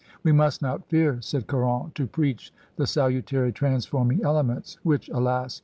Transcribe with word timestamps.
We 0.23 0.31
must 0.31 0.63
not 0.63 0.87
fear, 0.89 1.19
said 1.21 1.45
Caron, 1.45 1.91
to 1.93 2.07
preach 2.07 2.51
the 2.75 2.87
salutary 2.87 3.53
transfonriing 3.53 4.23
elements 4.23 4.79
which, 4.81 5.09
alas 5.09 5.59